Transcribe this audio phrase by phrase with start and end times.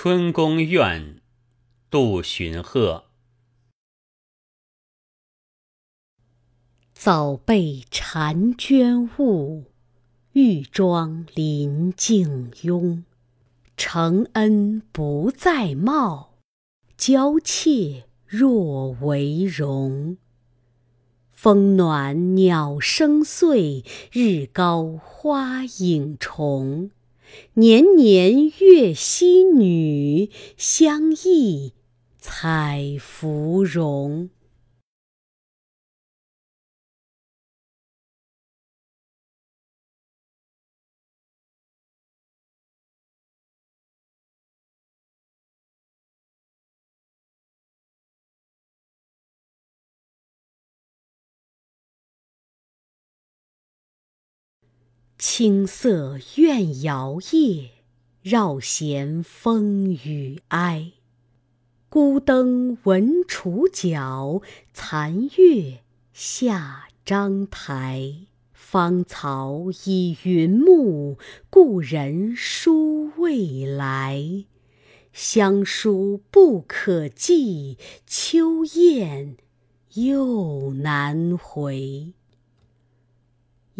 [0.00, 1.20] 春宫怨，
[1.90, 3.06] 杜荀鹤。
[6.94, 9.64] 早被婵娟误，
[10.34, 13.04] 玉妆临镜拥。
[13.76, 16.38] 承恩不再貌，
[16.96, 20.16] 娇怯若为容。
[21.32, 26.92] 风暖鸟声碎，日高花影重。
[27.54, 31.72] 年年月溪女，相忆
[32.18, 34.30] 采芙蓉。
[55.20, 57.70] 青色怨摇曳，
[58.22, 60.92] 绕弦风雨哀。
[61.88, 64.40] 孤灯闻楚角，
[64.72, 65.80] 残月
[66.12, 68.14] 下章台。
[68.52, 71.18] 芳草已云暮，
[71.50, 74.44] 故人书未来。
[75.12, 77.76] 乡书不可寄，
[78.06, 79.36] 秋雁
[79.94, 82.12] 又难回。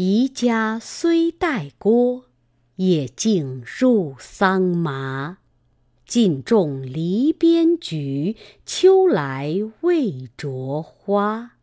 [0.01, 2.27] 移家虽带郭，
[2.77, 5.39] 也竟入桑麻。
[6.07, 11.57] 尽种篱边菊，秋来未着花。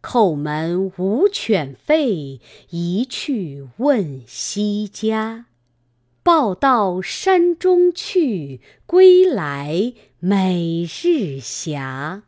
[0.00, 2.38] 叩门无犬吠，
[2.70, 5.46] 一去问西家。
[6.22, 12.22] 报到山中去，归来每日斜。